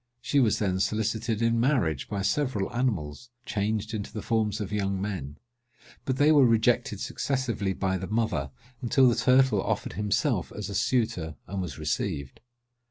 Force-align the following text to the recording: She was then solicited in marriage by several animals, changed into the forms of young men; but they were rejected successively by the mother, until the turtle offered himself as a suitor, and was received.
She 0.19 0.39
was 0.39 0.57
then 0.57 0.79
solicited 0.79 1.43
in 1.43 1.59
marriage 1.59 2.09
by 2.09 2.23
several 2.23 2.73
animals, 2.73 3.29
changed 3.45 3.93
into 3.93 4.11
the 4.11 4.23
forms 4.23 4.59
of 4.59 4.71
young 4.71 4.99
men; 4.99 5.37
but 6.05 6.17
they 6.17 6.31
were 6.31 6.43
rejected 6.43 6.99
successively 6.99 7.73
by 7.73 7.99
the 7.99 8.07
mother, 8.07 8.49
until 8.81 9.07
the 9.07 9.13
turtle 9.15 9.61
offered 9.61 9.93
himself 9.93 10.51
as 10.53 10.69
a 10.69 10.73
suitor, 10.73 11.35
and 11.45 11.61
was 11.61 11.77
received. 11.77 12.39